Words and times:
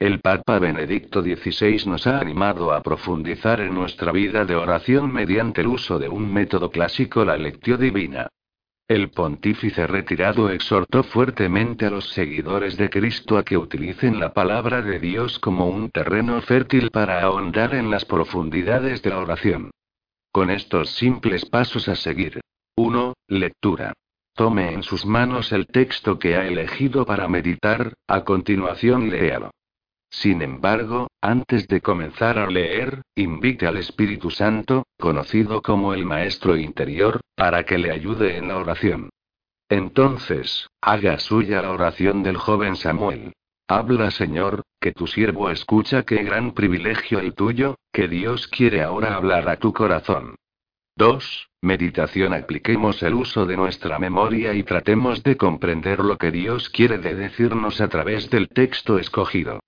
El 0.00 0.20
Papa 0.20 0.58
Benedicto 0.58 1.20
XVI 1.20 1.84
nos 1.84 2.06
ha 2.06 2.20
animado 2.20 2.72
a 2.72 2.82
profundizar 2.82 3.60
en 3.60 3.74
nuestra 3.74 4.12
vida 4.12 4.46
de 4.46 4.56
oración 4.56 5.12
mediante 5.12 5.60
el 5.60 5.66
uso 5.66 5.98
de 5.98 6.08
un 6.08 6.32
método 6.32 6.70
clásico, 6.70 7.22
la 7.22 7.36
lectio 7.36 7.76
divina. 7.76 8.26
El 8.88 9.10
pontífice 9.10 9.86
retirado 9.86 10.48
exhortó 10.48 11.02
fuertemente 11.02 11.84
a 11.84 11.90
los 11.90 12.08
seguidores 12.14 12.78
de 12.78 12.88
Cristo 12.88 13.36
a 13.36 13.44
que 13.44 13.58
utilicen 13.58 14.18
la 14.18 14.32
palabra 14.32 14.80
de 14.80 14.98
Dios 15.00 15.38
como 15.38 15.66
un 15.66 15.90
terreno 15.90 16.40
fértil 16.40 16.90
para 16.90 17.20
ahondar 17.20 17.74
en 17.74 17.90
las 17.90 18.06
profundidades 18.06 19.02
de 19.02 19.10
la 19.10 19.18
oración. 19.18 19.70
Con 20.32 20.48
estos 20.48 20.88
simples 20.92 21.44
pasos 21.44 21.88
a 21.88 21.94
seguir. 21.94 22.40
1. 22.76 23.12
Lectura. 23.28 23.92
Tome 24.34 24.72
en 24.72 24.82
sus 24.82 25.04
manos 25.04 25.52
el 25.52 25.66
texto 25.66 26.18
que 26.18 26.36
ha 26.36 26.46
elegido 26.46 27.04
para 27.04 27.28
meditar, 27.28 27.92
a 28.08 28.24
continuación 28.24 29.10
léalo. 29.10 29.50
Sin 30.10 30.42
embargo, 30.42 31.08
antes 31.20 31.68
de 31.68 31.80
comenzar 31.80 32.38
a 32.38 32.50
leer, 32.50 33.02
invite 33.14 33.66
al 33.66 33.76
Espíritu 33.76 34.30
Santo, 34.30 34.84
conocido 34.98 35.62
como 35.62 35.94
el 35.94 36.04
Maestro 36.04 36.56
Interior, 36.56 37.20
para 37.36 37.64
que 37.64 37.78
le 37.78 37.92
ayude 37.92 38.36
en 38.36 38.48
la 38.48 38.58
oración. 38.58 39.10
Entonces, 39.68 40.68
haga 40.80 41.18
suya 41.20 41.62
la 41.62 41.70
oración 41.70 42.24
del 42.24 42.36
joven 42.36 42.74
Samuel. 42.74 43.32
Habla 43.68 44.10
Señor, 44.10 44.62
que 44.80 44.90
tu 44.90 45.06
siervo 45.06 45.48
escucha 45.48 46.02
qué 46.02 46.24
gran 46.24 46.54
privilegio 46.54 47.20
el 47.20 47.34
tuyo, 47.34 47.76
que 47.92 48.08
Dios 48.08 48.48
quiere 48.48 48.82
ahora 48.82 49.14
hablar 49.14 49.48
a 49.48 49.58
tu 49.58 49.72
corazón. 49.72 50.34
2. 50.96 51.50
Meditación. 51.62 52.34
Apliquemos 52.34 53.00
el 53.04 53.14
uso 53.14 53.46
de 53.46 53.56
nuestra 53.56 54.00
memoria 54.00 54.54
y 54.54 54.64
tratemos 54.64 55.22
de 55.22 55.36
comprender 55.36 56.00
lo 56.00 56.18
que 56.18 56.32
Dios 56.32 56.68
quiere 56.68 56.98
de 56.98 57.14
decirnos 57.14 57.80
a 57.80 57.86
través 57.86 58.28
del 58.28 58.48
texto 58.48 58.98
escogido. 58.98 59.60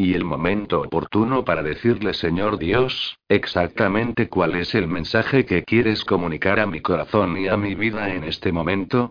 Y 0.00 0.14
el 0.14 0.24
momento 0.24 0.80
oportuno 0.82 1.44
para 1.44 1.64
decirle 1.64 2.14
Señor 2.14 2.56
Dios, 2.58 3.18
exactamente 3.28 4.28
cuál 4.28 4.54
es 4.54 4.76
el 4.76 4.86
mensaje 4.86 5.44
que 5.44 5.64
quieres 5.64 6.04
comunicar 6.04 6.60
a 6.60 6.66
mi 6.66 6.80
corazón 6.80 7.36
y 7.36 7.48
a 7.48 7.56
mi 7.56 7.74
vida 7.74 8.14
en 8.14 8.22
este 8.22 8.52
momento. 8.52 9.10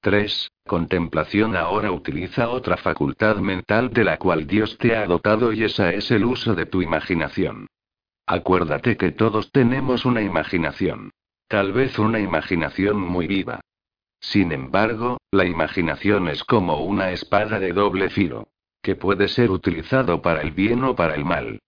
3. 0.00 0.50
Contemplación 0.66 1.54
ahora 1.56 1.92
utiliza 1.92 2.48
otra 2.48 2.78
facultad 2.78 3.36
mental 3.36 3.90
de 3.90 4.04
la 4.04 4.16
cual 4.16 4.46
Dios 4.46 4.78
te 4.78 4.96
ha 4.96 5.04
dotado 5.04 5.52
y 5.52 5.62
esa 5.62 5.92
es 5.92 6.10
el 6.10 6.24
uso 6.24 6.54
de 6.54 6.64
tu 6.64 6.80
imaginación. 6.80 7.66
Acuérdate 8.26 8.96
que 8.96 9.12
todos 9.12 9.52
tenemos 9.52 10.06
una 10.06 10.22
imaginación. 10.22 11.10
Tal 11.48 11.74
vez 11.74 11.98
una 11.98 12.18
imaginación 12.18 12.98
muy 12.98 13.26
viva. 13.26 13.60
Sin 14.20 14.52
embargo, 14.52 15.18
la 15.30 15.44
imaginación 15.44 16.28
es 16.28 16.44
como 16.44 16.82
una 16.82 17.10
espada 17.10 17.60
de 17.60 17.74
doble 17.74 18.08
filo 18.08 18.48
que 18.84 18.94
puede 18.94 19.26
ser 19.26 19.50
utilizado 19.50 20.22
para 20.22 20.42
el 20.42 20.52
bien 20.52 20.84
o 20.84 20.94
para 20.94 21.16
el 21.16 21.24
mal. 21.24 21.58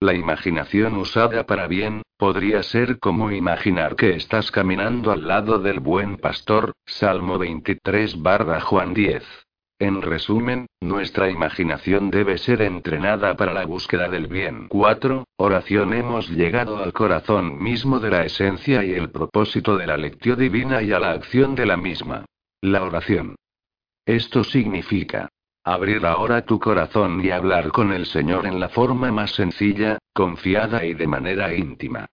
La 0.00 0.12
imaginación 0.12 0.96
usada 0.96 1.46
para 1.46 1.68
bien, 1.68 2.02
podría 2.18 2.62
ser 2.62 2.98
como 2.98 3.30
imaginar 3.30 3.96
que 3.96 4.10
estás 4.10 4.50
caminando 4.50 5.10
al 5.10 5.26
lado 5.26 5.58
del 5.58 5.80
buen 5.80 6.18
pastor, 6.18 6.72
Salmo 6.84 7.38
23 7.38 8.20
barra 8.20 8.60
Juan 8.60 8.92
10. 8.92 9.24
En 9.78 10.02
resumen, 10.02 10.66
nuestra 10.80 11.30
imaginación 11.30 12.10
debe 12.10 12.36
ser 12.36 12.62
entrenada 12.62 13.36
para 13.36 13.54
la 13.54 13.64
búsqueda 13.64 14.08
del 14.08 14.26
bien. 14.26 14.68
4. 14.68 15.24
Oración 15.36 15.94
Hemos 15.94 16.28
llegado 16.30 16.82
al 16.82 16.92
corazón 16.92 17.62
mismo 17.62 18.00
de 18.00 18.10
la 18.10 18.24
esencia 18.24 18.84
y 18.84 18.92
el 18.92 19.10
propósito 19.10 19.76
de 19.76 19.86
la 19.86 19.96
lección 19.96 20.38
divina 20.38 20.82
y 20.82 20.92
a 20.92 20.98
la 20.98 21.12
acción 21.12 21.54
de 21.54 21.66
la 21.66 21.76
misma. 21.76 22.24
La 22.60 22.82
oración. 22.82 23.36
Esto 24.06 24.44
significa, 24.44 25.28
Abrir 25.68 26.06
ahora 26.06 26.42
tu 26.42 26.60
corazón 26.60 27.20
y 27.24 27.32
hablar 27.32 27.72
con 27.72 27.92
el 27.92 28.06
Señor 28.06 28.46
en 28.46 28.60
la 28.60 28.68
forma 28.68 29.10
más 29.10 29.32
sencilla, 29.32 29.98
confiada 30.14 30.84
y 30.84 30.94
de 30.94 31.08
manera 31.08 31.52
íntima. 31.52 32.06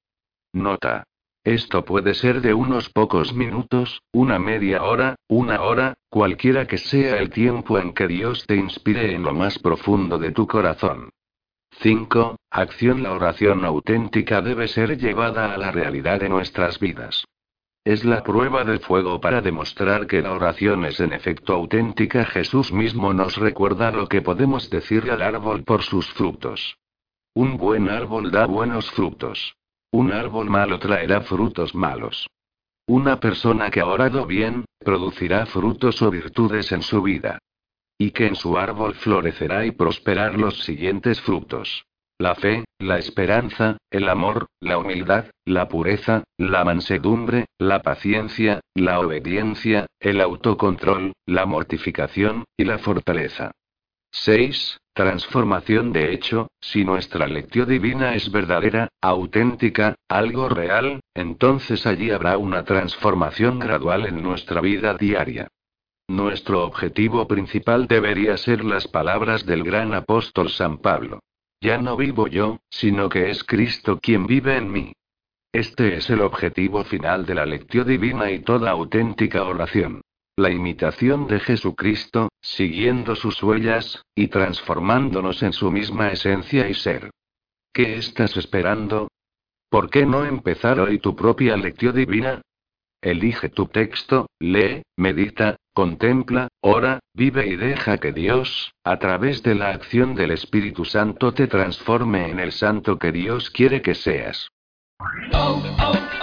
Nota. 0.53 1.03
Esto 1.43 1.85
puede 1.85 2.15
ser 2.15 2.41
de 2.41 2.55
unos 2.55 2.89
pocos 2.89 3.35
minutos, 3.35 4.01
una 4.11 4.39
media 4.39 4.81
hora, 4.81 5.17
una 5.27 5.61
hora, 5.61 5.93
cualquiera 6.09 6.65
que 6.65 6.79
sea 6.79 7.19
el 7.19 7.29
tiempo 7.29 7.77
en 7.77 7.93
que 7.93 8.07
Dios 8.07 8.43
te 8.47 8.55
inspire 8.55 9.13
en 9.13 9.21
lo 9.21 9.35
más 9.35 9.59
profundo 9.59 10.17
de 10.17 10.31
tu 10.31 10.47
corazón. 10.47 11.11
5. 11.79 12.37
Acción 12.49 13.03
La 13.03 13.11
oración 13.11 13.65
auténtica 13.65 14.41
debe 14.41 14.67
ser 14.67 14.97
llevada 14.97 15.53
a 15.53 15.59
la 15.59 15.69
realidad 15.69 16.19
de 16.21 16.29
nuestras 16.29 16.79
vidas. 16.79 17.23
Es 17.85 18.05
la 18.05 18.23
prueba 18.23 18.63
de 18.63 18.79
fuego 18.79 19.19
para 19.19 19.41
demostrar 19.41 20.07
que 20.07 20.21
la 20.21 20.31
oración 20.31 20.85
es 20.85 21.01
en 21.01 21.11
efecto 21.11 21.53
auténtica. 21.53 22.23
Jesús 22.23 22.71
mismo 22.71 23.13
nos 23.13 23.35
recuerda 23.35 23.91
lo 23.91 24.07
que 24.07 24.21
podemos 24.21 24.69
decir 24.69 25.11
al 25.11 25.21
árbol 25.21 25.63
por 25.65 25.83
sus 25.83 26.07
frutos. 26.13 26.77
Un 27.33 27.57
buen 27.57 27.89
árbol 27.89 28.31
da 28.31 28.45
buenos 28.45 28.89
frutos. 28.91 29.57
Un 29.91 30.13
árbol 30.13 30.49
malo 30.49 30.79
traerá 30.79 31.21
frutos 31.21 31.75
malos. 31.75 32.29
Una 32.87 33.19
persona 33.19 33.69
que 33.69 33.81
ha 33.81 33.85
orado 33.85 34.25
bien, 34.25 34.63
producirá 34.79 35.45
frutos 35.45 36.01
o 36.01 36.09
virtudes 36.09 36.71
en 36.71 36.83
su 36.83 37.01
vida. 37.01 37.39
Y 37.97 38.11
que 38.11 38.27
en 38.27 38.35
su 38.35 38.57
árbol 38.57 38.95
florecerá 38.95 39.65
y 39.65 39.71
prosperar 39.71 40.39
los 40.39 40.63
siguientes 40.63 41.19
frutos 41.19 41.85
la 42.23 42.35
fe, 42.35 42.63
la 42.79 42.99
esperanza, 42.99 43.75
el 43.91 44.07
amor, 44.07 44.47
la 44.61 44.77
humildad, 44.77 45.25
la 45.43 45.67
pureza, 45.67 46.23
la 46.37 46.63
mansedumbre, 46.63 47.47
la 47.59 47.81
paciencia, 47.81 48.61
la 48.73 49.01
obediencia, 49.01 49.87
el 49.99 50.21
autocontrol, 50.21 51.11
la 51.25 51.45
mortificación, 51.45 52.45
y 52.57 52.63
la 52.63 52.77
fortaleza. 52.77 53.51
6. 54.11 54.77
Transformación 54.93 55.91
de 55.91 56.13
hecho, 56.13 56.47
si 56.61 56.85
nuestra 56.85 57.27
lección 57.27 57.67
divina 57.67 58.15
es 58.15 58.31
verdadera, 58.31 58.87
auténtica, 59.01 59.95
algo 60.07 60.47
real, 60.47 61.01
entonces 61.13 61.85
allí 61.85 62.11
habrá 62.11 62.37
una 62.37 62.63
transformación 62.63 63.59
gradual 63.59 64.05
en 64.05 64.23
nuestra 64.23 64.61
vida 64.61 64.93
diaria. 64.93 65.49
Nuestro 66.07 66.63
objetivo 66.63 67.27
principal 67.27 67.87
debería 67.87 68.37
ser 68.37 68.63
las 68.63 68.87
palabras 68.87 69.45
del 69.45 69.63
gran 69.65 69.93
apóstol 69.93 70.49
San 70.49 70.77
Pablo. 70.77 71.19
Ya 71.63 71.77
no 71.77 71.95
vivo 71.95 72.27
yo, 72.27 72.59
sino 72.69 73.07
que 73.07 73.29
es 73.29 73.45
Cristo 73.45 73.97
quien 73.97 74.27
vive 74.27 74.57
en 74.57 74.69
mí. 74.69 74.91
Este 75.53 75.95
es 75.95 76.09
el 76.09 76.19
objetivo 76.19 76.83
final 76.83 77.25
de 77.25 77.35
la 77.35 77.45
lección 77.45 77.87
divina 77.87 78.29
y 78.31 78.39
toda 78.39 78.69
auténtica 78.69 79.43
oración. 79.43 80.01
La 80.35 80.49
imitación 80.49 81.25
de 81.25 81.39
Jesucristo, 81.39 82.27
siguiendo 82.41 83.15
sus 83.15 83.41
huellas, 83.41 84.03
y 84.13 84.27
transformándonos 84.27 85.41
en 85.41 85.53
su 85.53 85.71
misma 85.71 86.09
esencia 86.11 86.67
y 86.67 86.73
ser. 86.73 87.11
¿Qué 87.71 87.95
estás 87.95 88.35
esperando? 88.35 89.07
¿Por 89.69 89.89
qué 89.89 90.05
no 90.05 90.25
empezar 90.25 90.81
hoy 90.81 90.99
tu 90.99 91.15
propia 91.15 91.55
lección 91.55 91.95
divina? 91.95 92.41
Elige 93.01 93.47
tu 93.47 93.67
texto, 93.67 94.27
lee, 94.37 94.81
medita, 94.97 95.55
contempla, 95.73 96.47
ora, 96.61 96.99
vive 97.13 97.47
y 97.47 97.55
deja 97.55 97.97
que 97.97 98.11
Dios, 98.11 98.73
a 98.83 98.97
través 98.99 99.43
de 99.43 99.55
la 99.55 99.69
acción 99.69 100.15
del 100.15 100.31
Espíritu 100.31 100.85
Santo, 100.85 101.33
te 101.33 101.47
transforme 101.47 102.29
en 102.29 102.39
el 102.39 102.51
santo 102.51 102.97
que 102.97 103.11
Dios 103.11 103.49
quiere 103.49 103.81
que 103.81 103.95
seas. 103.95 104.47
Oh, 105.33 105.61
oh, 105.79 105.93
oh, 106.21 106.22